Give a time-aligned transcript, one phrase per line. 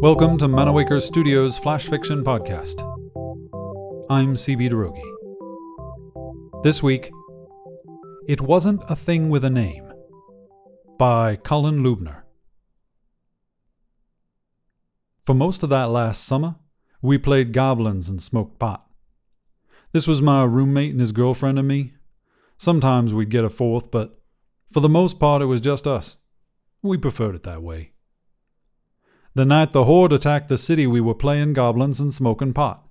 [0.00, 2.80] Welcome to Manawaker Studios Flash Fiction Podcast.
[4.08, 5.02] I'm CB Droege.
[6.62, 7.10] This week,
[8.26, 9.92] It Wasn't a Thing with a Name
[10.98, 12.22] by Colin Lubner.
[15.26, 16.54] For most of that last summer,
[17.02, 18.87] we played goblins and smoked pot.
[19.92, 21.94] This was my roommate and his girlfriend and me.
[22.56, 24.20] Sometimes we'd get a fourth, but
[24.70, 26.18] for the most part, it was just us.
[26.82, 27.92] We preferred it that way.
[29.34, 32.84] The night the Horde attacked the city, we were playing goblins and smoking pot.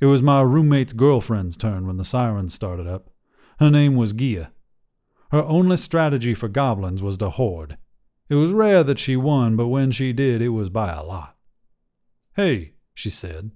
[0.00, 3.10] It was my roommate's girlfriend's turn when the sirens started up.
[3.58, 4.50] Her name was Gia.
[5.30, 7.78] Her only strategy for goblins was to hoard.
[8.28, 11.36] It was rare that she won, but when she did, it was by a lot.
[12.34, 13.52] Hey, she said.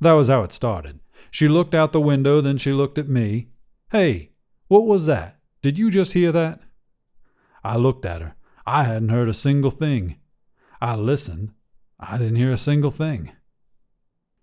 [0.00, 1.00] That was how it started.
[1.30, 3.48] She looked out the window, then she looked at me.
[3.90, 4.30] Hey,
[4.68, 5.38] what was that?
[5.62, 6.60] Did you just hear that?
[7.64, 8.36] I looked at her.
[8.66, 10.16] I hadn't heard a single thing.
[10.80, 11.52] I listened.
[11.98, 13.32] I didn't hear a single thing.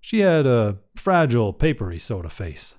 [0.01, 2.75] She had a fragile, papery sort of face.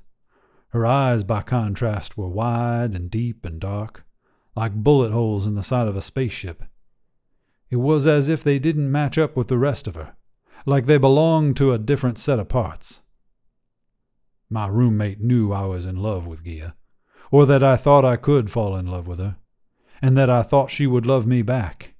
[0.68, 4.04] Her eyes, by contrast, were wide and deep and dark,
[4.56, 6.64] like bullet holes in the side of a spaceship.
[7.70, 10.16] It was as if they didn't match up with the rest of her,
[10.66, 13.02] like they belonged to a different set of parts.
[14.50, 16.74] My roommate knew I was in love with Gia,
[17.30, 19.36] or that I thought I could fall in love with her,
[20.00, 21.94] and that I thought she would love me back.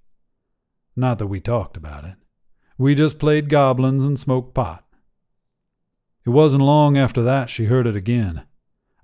[0.96, 2.14] Not that we talked about it.
[2.78, 4.84] We just played goblins and smoked pot.
[6.26, 8.44] It wasn't long after that she heard it again.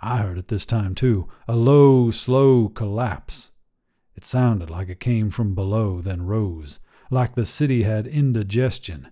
[0.00, 3.50] I heard it this time too a low, slow collapse.
[4.16, 6.80] It sounded like it came from below, then rose,
[7.10, 9.10] like the city had indigestion.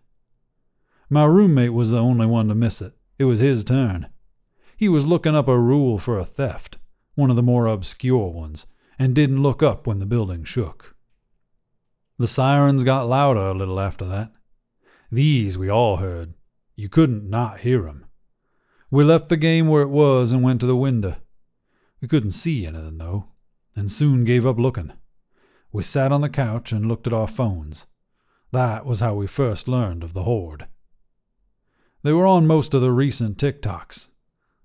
[1.10, 2.94] My roommate was the only one to miss it.
[3.18, 4.08] It was his turn.
[4.78, 6.78] He was looking up a rule for a theft,
[7.16, 10.94] one of the more obscure ones, and didn't look up when the building shook.
[12.16, 14.30] The sirens got louder a little after that.
[15.10, 16.34] These we all heard.
[16.76, 18.06] You couldn't not hear 'em.
[18.88, 21.16] We left the game where it was and went to the window.
[22.00, 23.30] We couldn't see anything, though,
[23.74, 24.92] and soon gave up looking.
[25.72, 27.86] We sat on the couch and looked at our phones.
[28.52, 30.68] That was how we first learned of the Horde.
[32.04, 34.10] They were on most of the recent TikToks.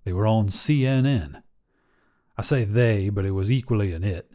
[0.04, 1.42] They were on CNN.
[2.38, 4.32] I say they, but it was equally an it.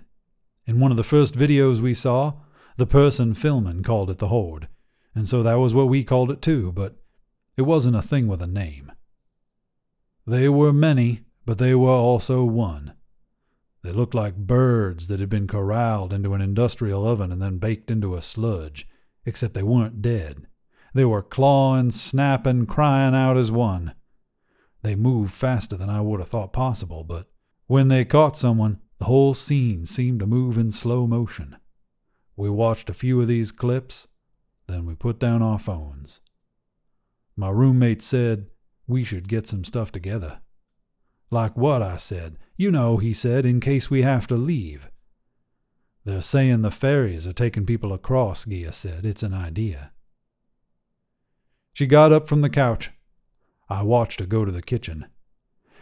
[0.67, 2.35] In one of the first videos we saw,
[2.77, 4.69] the person filming called it the Horde,
[5.15, 6.97] and so that was what we called it too, but
[7.57, 8.93] it wasn't a thing with a name.
[10.27, 12.93] They were many, but they were also one.
[13.83, 17.91] They looked like birds that had been corralled into an industrial oven and then baked
[17.91, 18.87] into a sludge,
[19.25, 20.47] except they weren't dead.
[20.95, 23.95] They were clawing, snapping, crying out as one.
[24.83, 27.27] They moved faster than I would have thought possible, but
[27.67, 31.57] when they caught someone, the whole scene seemed to move in slow motion.
[32.37, 34.09] We watched a few of these clips,
[34.67, 36.21] then we put down our phones.
[37.37, 38.47] My roommate said
[38.87, 40.41] we should get some stuff together.
[41.31, 41.83] Like what?
[41.83, 42.39] I said.
[42.57, 44.89] You know, he said, in case we have to leave.
[46.05, 49.05] They're saying the ferries are taking people across, Gia said.
[49.05, 49.93] It's an idea.
[51.75, 52.91] She got up from the couch.
[53.69, 55.07] I watched her go to the kitchen.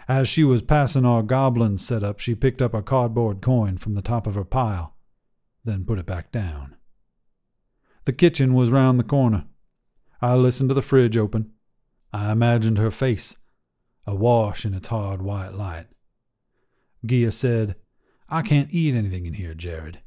[0.09, 4.03] As she was passing our goblin setup, she picked up a cardboard coin from the
[4.03, 4.97] top of her pile
[5.67, 6.77] then put it back down.
[8.05, 9.45] The kitchen was round the corner.
[10.23, 11.53] I listened to the fridge open.
[12.13, 13.37] I imagined her face,
[14.07, 15.87] awash in its hard white light.
[17.05, 17.75] Gia said,
[18.29, 20.01] I can't eat anything in here, Jared.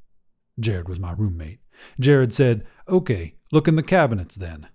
[0.59, 1.59] Jared was my roommate.
[1.99, 4.67] Jared said, Okay, look in the cabinets then.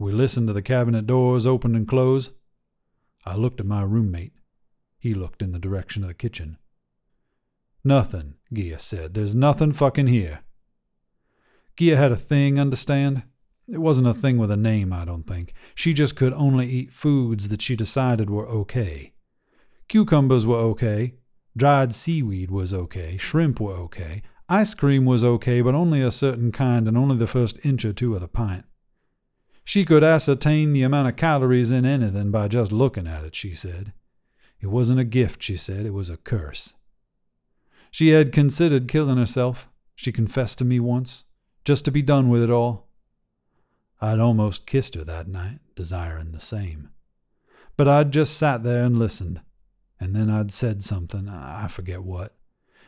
[0.00, 2.30] We listened to the cabinet doors open and close.
[3.26, 4.32] I looked at my roommate.
[4.98, 6.56] He looked in the direction of the kitchen.
[7.84, 9.12] Nothing, Gia said.
[9.12, 10.40] There's nothing fucking here.
[11.76, 13.24] Gia had a thing, understand?
[13.68, 15.52] It wasn't a thing with a name, I don't think.
[15.74, 19.12] She just could only eat foods that she decided were okay.
[19.86, 21.16] Cucumbers were okay.
[21.54, 23.18] Dried seaweed was okay.
[23.18, 24.22] Shrimp were okay.
[24.48, 27.92] Ice cream was okay, but only a certain kind and only the first inch or
[27.92, 28.64] two of the pint.
[29.70, 33.54] She could ascertain the amount of calories in anything by just looking at it, she
[33.54, 33.92] said.
[34.60, 36.74] It wasn't a gift, she said, it was a curse.
[37.92, 41.22] She had considered killing herself, she confessed to me once,
[41.64, 42.88] just to be done with it all.
[44.00, 46.90] I'd almost kissed her that night, desiring the same.
[47.76, 49.40] But I'd just sat there and listened,
[50.00, 52.34] and then I'd said something, I forget what,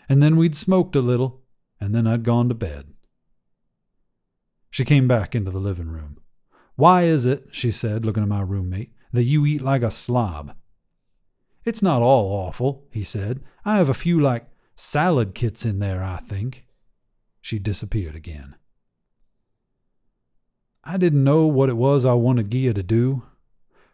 [0.08, 1.42] and then we'd smoked a little,
[1.80, 2.92] and then I'd gone to bed.
[4.68, 6.16] She came back into the living room.
[6.82, 10.56] Why is it, she said, looking at my roommate, that you eat like a slob?
[11.64, 13.38] It's not all awful, he said.
[13.64, 16.64] I have a few, like, salad kits in there, I think.
[17.40, 18.56] She disappeared again.
[20.82, 23.22] I didn't know what it was I wanted Gia to do.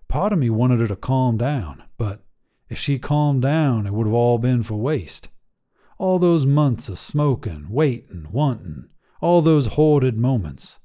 [0.08, 2.23] Part of me wanted her to calm down, but
[2.70, 5.29] if she calmed down, it would have all been for waste.
[5.99, 8.88] All those months of smoking, waiting, wanting,
[9.20, 10.79] all those hoarded moments.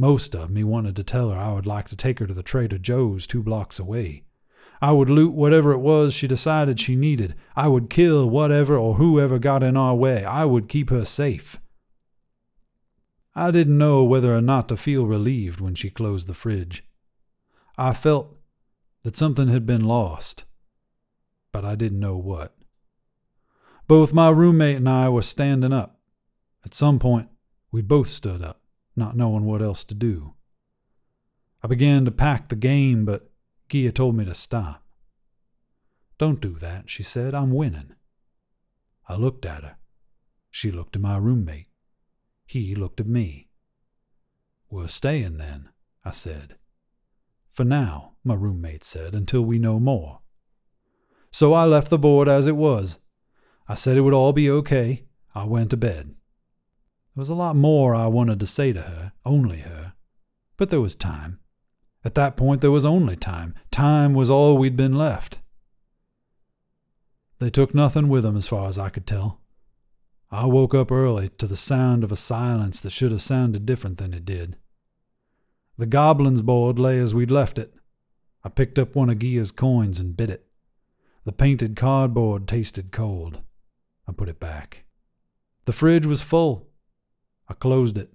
[0.00, 2.42] Most of me wanted to tell her I would like to take her to the
[2.42, 4.24] Trader Joe's two blocks away.
[4.80, 7.34] I would loot whatever it was she decided she needed.
[7.54, 10.24] I would kill whatever or whoever got in our way.
[10.24, 11.60] I would keep her safe.
[13.34, 16.82] I didn't know whether or not to feel relieved when she closed the fridge.
[17.76, 18.38] I felt
[19.02, 20.44] that something had been lost,
[21.52, 22.56] but I didn't know what.
[23.86, 26.00] Both my roommate and I were standing up.
[26.64, 27.28] At some point,
[27.70, 28.59] we both stood up,
[28.96, 30.34] not knowing what else to do.
[31.62, 33.30] I began to pack the game, but
[33.68, 34.82] Gia told me to stop.
[36.18, 37.34] Don't do that, she said.
[37.34, 37.94] I'm winning.
[39.08, 39.76] I looked at her.
[40.50, 41.68] She looked at my roommate.
[42.46, 43.48] He looked at me.
[44.68, 45.68] We're staying then,
[46.04, 46.56] I said.
[47.48, 50.20] For now, my roommate said, until we know more.
[51.30, 52.98] So I left the board as it was.
[53.68, 55.04] I said it would all be okay.
[55.34, 56.14] I went to bed.
[57.14, 59.94] There was a lot more I wanted to say to her, only her.
[60.56, 61.40] But there was time.
[62.04, 63.54] At that point, there was only time.
[63.70, 65.38] Time was all we'd been left.
[67.38, 69.40] They took nothing with them, as far as I could tell.
[70.30, 73.98] I woke up early to the sound of a silence that should have sounded different
[73.98, 74.56] than it did.
[75.76, 77.74] The goblin's board lay as we'd left it.
[78.44, 80.46] I picked up one of Gia's coins and bit it.
[81.24, 83.40] The painted cardboard tasted cold.
[84.06, 84.84] I put it back.
[85.64, 86.69] The fridge was full.
[87.50, 88.12] I closed it.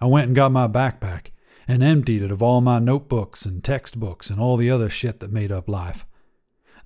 [0.00, 1.32] I went and got my backpack
[1.66, 5.32] and emptied it of all my notebooks and textbooks and all the other shit that
[5.32, 6.06] made up life.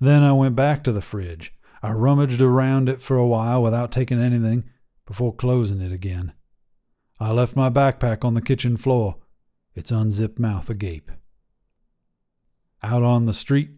[0.01, 1.53] Then I went back to the fridge.
[1.83, 4.63] I rummaged around it for a while without taking anything
[5.05, 6.33] before closing it again.
[7.19, 9.17] I left my backpack on the kitchen floor,
[9.75, 11.11] its unzipped mouth agape.
[12.81, 13.69] Out on the street,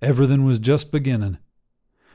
[0.00, 1.38] everything was just beginning.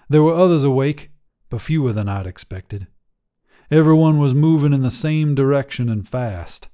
[0.09, 1.11] There were others awake,
[1.49, 2.87] but fewer than I'd expected.
[3.71, 6.69] Everyone was moving in the same direction and fast.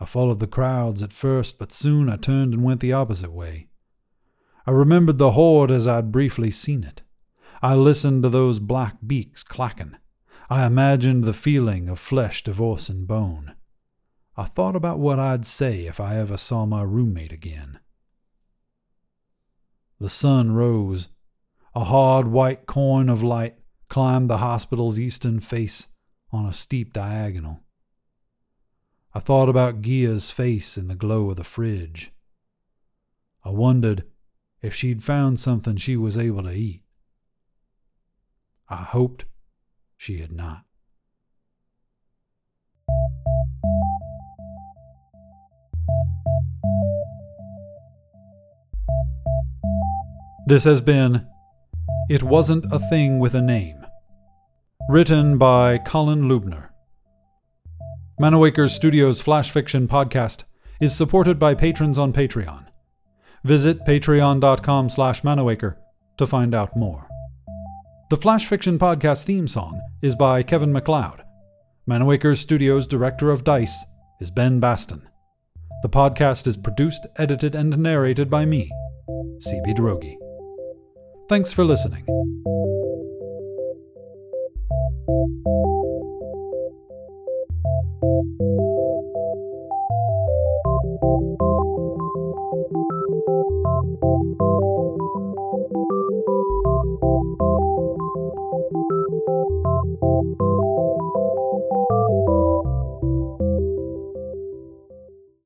[0.00, 3.68] I followed the crowds at first, but soon I turned and went the opposite way.
[4.66, 7.02] I remembered the horde as I'd briefly seen it.
[7.62, 9.96] I listened to those black beaks clacking.
[10.50, 13.54] I imagined the feeling of flesh divorcing bone.
[14.36, 17.78] I thought about what I'd say if I ever saw my roommate again.
[20.00, 21.10] The sun rose.
[21.76, 23.54] A hard white coin of light
[23.88, 25.88] climbed the hospital's eastern face
[26.32, 27.60] on a steep diagonal.
[29.14, 32.12] I thought about Gia's face in the glow of the fridge.
[33.44, 34.04] I wondered
[34.60, 36.82] if she'd found something she was able to eat.
[38.68, 39.24] I hoped
[39.96, 40.64] she had not.
[50.46, 51.26] This has been
[52.08, 53.75] It Wasn't a Thing with a Name,
[54.88, 56.68] written by Colin Lubner.
[58.20, 60.44] Manawaker Studios Flash Fiction Podcast
[60.80, 62.66] is supported by patrons on Patreon.
[63.42, 65.76] Visit patreon.com slash manawaker
[66.18, 67.08] to find out more.
[68.10, 71.24] The Flash Fiction Podcast theme song is by Kevin MacLeod.
[71.90, 73.84] Manawaker Studios Director of DICE
[74.20, 75.08] is Ben Baston.
[75.82, 78.70] The podcast is produced, edited, and narrated by me,
[79.08, 80.14] CB Droege.
[81.28, 82.06] Thanks for listening.